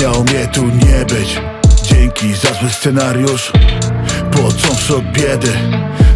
Miało 0.00 0.24
mnie 0.24 0.48
tu 0.52 0.64
nie 0.64 1.04
być. 1.04 1.40
Dzięki 1.82 2.34
za 2.34 2.54
zły 2.54 2.70
scenariusz. 2.70 3.52
Płocąc 4.30 4.90
od 4.90 5.04
biedy. 5.04 5.52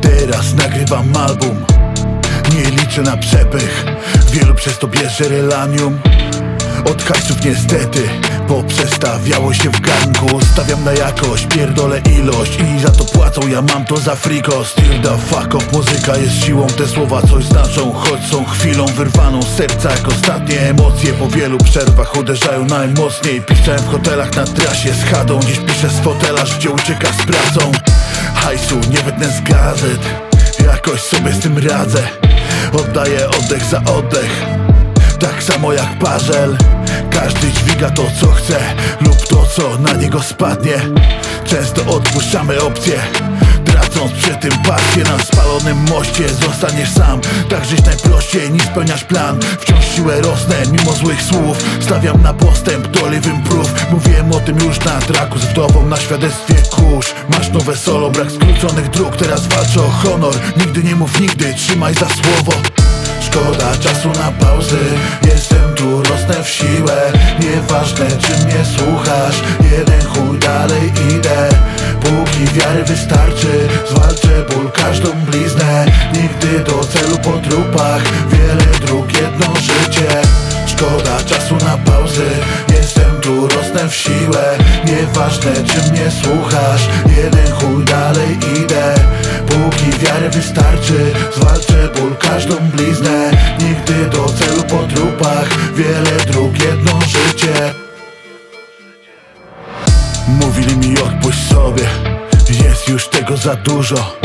Teraz 0.00 0.54
nagrywam 0.54 1.16
album. 1.16 1.64
Nie 2.54 2.70
liczę 2.70 3.02
na 3.02 3.16
przepych. 3.16 3.84
Wielu 4.32 4.54
przez 4.54 4.78
to 4.78 4.88
bierze 4.88 5.28
relanium. 5.28 6.00
Od 6.90 7.02
hajsów 7.02 7.44
niestety 7.44 8.08
Poprzestawiało 8.52 9.54
się 9.54 9.70
w 9.70 9.80
gangu 9.80 10.40
Stawiam 10.52 10.84
na 10.84 10.92
jakość, 10.92 11.46
pierdolę 11.46 12.00
ilość 12.18 12.58
I 12.60 12.80
za 12.80 12.90
to 12.90 13.04
płacą, 13.04 13.48
ja 13.48 13.62
mam 13.62 13.84
to 13.84 13.96
za 13.96 14.14
friko. 14.14 14.64
Still 14.64 15.02
the 15.02 15.18
fuck 15.18 15.54
up, 15.54 15.64
muzyka 15.72 16.16
jest 16.16 16.44
siłą. 16.44 16.66
Te 16.66 16.86
słowa 16.86 17.22
coś 17.22 17.44
znaczą, 17.44 17.92
choć 17.92 18.20
są 18.30 18.44
chwilą 18.44 18.86
Wyrwaną 18.86 19.42
z 19.42 19.56
serca. 19.56 19.90
Jak 19.90 20.08
ostatnie 20.08 20.60
emocje 20.60 21.12
Po 21.12 21.28
wielu 21.28 21.58
przerwach 21.58 22.16
uderzają 22.16 22.64
najmocniej. 22.64 23.42
Pisałem 23.42 23.80
w 23.80 23.90
hotelach 23.90 24.36
na 24.36 24.44
trasie 24.44 24.94
z 24.94 25.04
chadą. 25.04 25.40
Dziś 25.40 25.58
piszę 25.58 25.88
z 25.88 26.00
fotela, 26.00 26.46
życie 26.46 26.70
ucieka 26.70 27.08
z 27.12 27.26
pracą. 27.26 27.72
Hajsu 28.34 28.80
nie 28.90 28.98
wytnę 28.98 29.26
z 29.26 29.40
gazet. 29.40 30.00
Jakoś 30.66 31.00
sobie 31.00 31.32
z 31.32 31.38
tym 31.38 31.58
radzę. 31.58 32.02
Oddaję 32.72 33.28
oddech 33.28 33.64
za 33.64 33.78
oddech 33.78 34.51
tak 35.22 35.42
samo 35.42 35.72
jak 35.72 35.98
parzel 35.98 36.56
Każdy 37.10 37.52
dźwiga 37.52 37.90
to 37.90 38.02
co 38.20 38.26
chce 38.26 38.60
Lub 39.00 39.28
to 39.28 39.46
co 39.56 39.78
na 39.78 39.92
niego 39.92 40.22
spadnie. 40.22 40.80
Często 41.44 41.86
odpuszczamy 41.86 42.60
opcje 42.60 42.94
Tracąc 43.64 44.12
przy 44.12 44.34
tym 44.34 44.50
pasję. 44.50 45.04
Na 45.04 45.24
spalonym 45.24 45.76
moście 45.90 46.28
zostaniesz 46.28 46.90
sam 46.90 47.20
Tak 47.48 47.64
żyć 47.64 47.84
najprościej 47.84 48.50
niż 48.50 48.62
spełniasz 48.62 49.04
plan. 49.04 49.38
Wciąż 49.60 49.84
siłę 49.96 50.20
rosnę 50.20 50.56
mimo 50.72 50.92
złych 50.92 51.22
słów. 51.22 51.56
Stawiam 51.80 52.22
na 52.22 52.34
postęp, 52.34 52.88
to 52.98 53.06
live 53.06 53.26
improve 53.26 53.90
Mówiłem 53.90 54.32
o 54.32 54.40
tym 54.40 54.58
już 54.58 54.78
na 54.84 55.00
traku 55.00 55.38
z 55.38 55.44
wdową 55.44 55.86
Na 55.86 55.96
świadectwie 55.96 56.54
kurz. 56.70 57.14
Masz 57.28 57.50
nowe 57.50 57.76
solo, 57.76 58.10
brak 58.10 58.30
skróconych 58.30 58.90
dróg. 58.90 59.16
Teraz 59.16 59.46
walczę 59.46 59.80
o 59.80 59.90
honor. 59.90 60.34
Nigdy 60.56 60.82
nie 60.82 60.96
mów 60.96 61.20
nigdy, 61.20 61.54
trzymaj 61.54 61.94
za 61.94 62.06
słowo 62.08 62.81
czasu 63.82 64.08
na 64.08 64.32
pauzy. 64.46 64.78
Jestem 65.24 65.74
tu, 65.74 66.02
rosnę 66.02 66.44
w 66.44 66.48
siłę. 66.48 67.12
Nieważne 67.40 68.06
czy 68.06 68.44
mnie 68.44 68.64
słuchasz. 68.76 69.42
Jeden 69.72 70.04
chuj 70.04 70.38
dalej 70.38 70.92
idę. 71.16 71.48
Póki 72.00 72.54
wiary 72.54 72.84
wystarczy 72.84 73.68
Zwalczę 73.90 74.44
ból, 74.50 74.70
każdą 74.70 75.10
bliznę. 75.12 75.86
Nigdy 76.14 76.60
do 76.70 76.84
celu 76.84 77.18
po 77.18 77.48
trupach 77.48 78.02
Wiele 78.30 78.78
dróg, 78.86 79.12
jedno 79.12 79.54
życie. 79.60 80.08
Szkoda 80.66 81.22
czasu 81.26 81.56
na 81.56 81.78
pauzy. 81.78 82.30
Jestem 82.74 83.20
tu, 83.20 83.48
rosnę 83.48 83.88
w 83.88 83.94
siłę. 83.94 84.44
Nieważne 84.84 85.52
czy 85.54 85.90
mnie 85.92 86.10
słuchasz. 86.22 86.88
Jeden 87.16 87.52
chuj 87.52 87.84
dalej 87.84 88.38
idę. 88.62 88.94
Póki 89.46 89.98
wiary 89.98 90.30
wystarczy 90.30 91.12
Zwalczę 91.36 91.88
ból, 91.96 92.16
każdą 92.16 92.56
bliznę 92.56 93.30
sobie. 101.34 101.84
Jest 102.64 102.88
już 102.88 103.08
tego 103.08 103.36
za 103.36 103.54
dużo. 103.54 104.16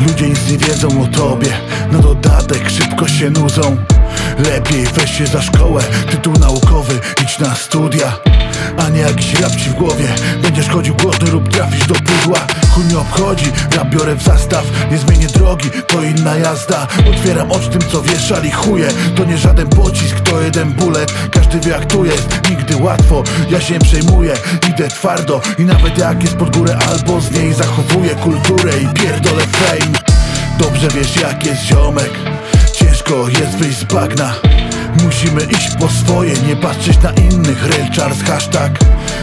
Ludzie 0.00 0.28
nic 0.28 0.50
nie 0.50 0.58
wiedzą 0.58 1.02
o 1.02 1.06
tobie. 1.06 1.52
Na 1.92 1.98
dodatek 1.98 2.70
szybko 2.70 3.08
się 3.08 3.30
nudzą. 3.30 3.76
Lepiej 4.38 4.84
weź 4.84 5.18
się 5.18 5.26
za 5.26 5.42
szkołę. 5.42 5.82
Tytuł 6.10 6.32
naukowy, 6.32 7.00
idź 7.22 7.38
na 7.38 7.54
studia. 7.54 8.12
A 8.78 8.88
nie 8.88 9.00
jakiś 9.00 9.34
rap 9.40 9.52
w 9.52 9.72
głowie. 9.72 10.08
Będziesz 10.42 10.68
chodził 10.68 10.94
głodny 10.94 11.30
lub 11.30 11.48
trafisz 11.48 11.86
do 11.86 11.94
pudła 11.94 12.61
Chuj 12.72 12.84
mnie 12.84 12.98
obchodzi, 12.98 13.52
rap 13.76 13.88
biorę 13.88 14.14
w 14.14 14.22
zastaw 14.22 14.64
Nie 14.90 14.98
zmienię 14.98 15.26
drogi, 15.26 15.70
to 15.86 16.02
inna 16.02 16.36
jazda. 16.36 16.86
Otwieram 17.10 17.52
oczy 17.52 17.68
tym 17.68 17.80
co 17.92 18.02
wieszali 18.02 18.50
chuje. 18.50 18.88
To 19.16 19.24
nie 19.24 19.38
żaden 19.38 19.68
pocisk, 19.68 20.20
to 20.20 20.40
jeden 20.40 20.72
bullet. 20.72 21.12
Każdy 21.30 21.60
wie 21.60 21.70
jak 21.70 21.86
tu 21.86 22.04
jest, 22.04 22.28
nigdy 22.50 22.76
łatwo. 22.76 23.22
Ja 23.50 23.60
się 23.60 23.74
nie 23.74 23.80
przejmuję, 23.80 24.34
idę 24.70 24.88
twardo. 24.88 25.40
I 25.58 25.64
nawet 25.64 25.98
jak 25.98 26.22
jest 26.22 26.36
pod 26.36 26.56
górę 26.56 26.78
albo 26.90 27.20
z 27.20 27.30
niej 27.30 27.54
Zachowuję 27.54 28.14
kulturę 28.14 28.72
i 28.82 28.88
pierdolę 28.88 29.42
fame. 29.42 29.98
Dobrze 30.58 30.88
wiesz 30.88 31.16
jak 31.16 31.46
jest 31.46 31.62
ziomek. 31.62 32.10
Ciężko 32.72 33.28
jest 33.28 33.56
wyjść 33.56 33.78
z 33.78 33.84
bagna. 33.84 34.34
Musimy 35.04 35.42
iść 35.42 35.70
po 35.80 35.88
swoje, 35.88 36.32
nie 36.48 36.56
patrzeć 36.56 36.98
na 37.02 37.10
innych. 37.10 37.66
Rail 37.70 37.92
Charles 37.96 38.22
hashtag. 38.22 38.78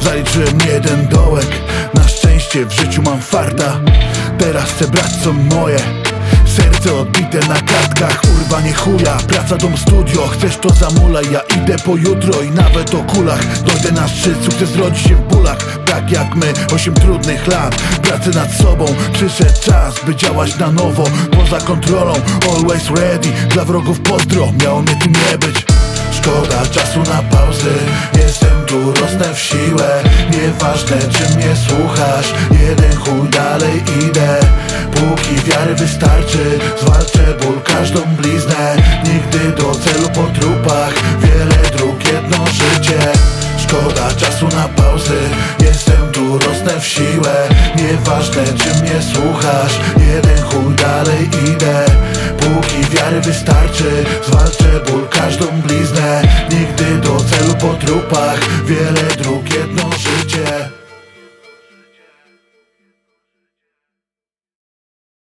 Zaliczyłem 0.00 0.58
jeden 0.66 1.08
dołek 1.08 1.46
Na 1.94 2.08
szczęście 2.08 2.66
w 2.66 2.72
życiu 2.72 3.02
mam 3.02 3.20
farta. 3.20 3.80
Teraz 4.38 4.64
chcę 4.64 4.88
brać 4.88 5.10
co 5.24 5.32
moje. 5.32 5.78
Serce 6.56 6.94
odbite 6.94 7.38
na 7.48 7.54
kartkach, 7.54 8.22
urwanie 8.34 8.72
chuja. 8.74 9.16
Praca, 9.28 9.56
dom, 9.56 9.76
studio, 9.76 10.28
chcesz 10.28 10.56
to 10.56 10.70
zamulaj. 10.70 11.24
Ja 11.32 11.40
idę 11.40 11.76
po 11.84 11.96
jutro 11.96 12.40
i 12.42 12.50
nawet 12.50 12.94
o 12.94 12.98
kulach. 12.98 13.62
Dojdę 13.62 13.92
na 13.92 14.08
szczyt, 14.08 14.44
sukces 14.44 14.76
rodzi 14.76 15.08
się 15.08 15.16
w 15.16 15.20
bólach. 15.20 15.78
Tak 15.86 16.12
jak 16.12 16.34
my, 16.34 16.52
osiem 16.74 16.94
trudnych 16.94 17.46
lat. 17.46 17.74
Pracy 18.02 18.30
nad 18.30 18.52
sobą, 18.52 18.86
przyszedł 19.12 19.60
czas 19.64 19.94
By 20.06 20.16
działać 20.16 20.58
na 20.58 20.72
nowo, 20.72 21.04
poza 21.30 21.58
kontrolą 21.58 22.12
Always 22.56 22.90
ready, 22.90 23.28
dla 23.48 23.64
wrogów 23.64 24.00
pozdro 24.00 24.52
Miało 24.62 24.82
mnie 24.82 24.96
tu 24.96 25.08
nie 25.08 25.38
być 25.38 25.66
Szkoda 26.22 26.66
czasu 26.66 26.98
na 26.98 27.22
pauzy 27.22 27.74
Jestem 28.18 28.64
tu, 28.66 28.92
rosnę 28.92 29.34
w 29.34 29.38
siłę. 29.40 30.02
Nieważne 30.30 30.96
czy 30.98 31.36
mnie 31.36 31.56
słuchasz. 31.68 32.34
Jeden 32.50 32.96
chuj 32.96 33.28
dalej 33.28 33.82
idę. 34.06 34.40
Póki 34.94 35.50
wiary 35.50 35.74
wystarczy 35.74 36.58
Zwalczę 36.80 37.34
ból, 37.42 37.60
każdą 37.64 38.00
bliznę. 38.00 38.76
Nigdy 39.04 39.62
do 39.62 39.74
celu 39.74 40.08
po 40.08 40.40
trupach 40.40 40.94
Wiele 41.20 41.70
dróg, 41.76 42.04
jedno 42.12 42.46
życie. 42.46 42.98
Szkoda 43.58 44.12
czasu 44.16 44.48
na 44.56 44.68
pauzy 44.68 45.20
Jestem 45.60 46.12
tu, 46.12 46.38
rosnę 46.38 46.80
w 46.80 46.86
siłę. 46.86 47.48
Nieważne 47.76 48.44
czy 48.44 48.82
mnie 48.82 49.02
słuchasz. 49.14 49.80
Jeden 49.96 50.42
chuj 50.42 50.74
dalej 50.74 51.30
idę 51.50 51.61
wiary 53.02 53.20
wystarczy 53.20 54.04
Zwalczę 54.26 54.80
ból, 54.90 55.08
każdą 55.08 55.46
bliznę. 55.46 56.22
Nigdy 56.50 56.98
do 56.98 57.16
celu 57.16 57.54
po 57.60 57.74
trupach 57.74 58.64
Wiele 58.64 59.16
dróg, 59.18 59.54
jedno 59.54 59.90
życie 59.92 60.61